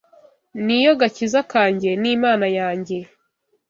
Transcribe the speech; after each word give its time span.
Ni 0.65 0.77
yo 0.85 0.93
gakiza 0.99 1.39
kanjye 1.51 1.89
n’Imana 2.01 2.45
yanjye. 2.59 2.97